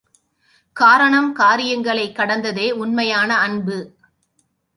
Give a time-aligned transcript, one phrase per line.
[0.73, 3.95] காரணம், காரியங்களைக் கடந்ததே உண்மையான அன்பு.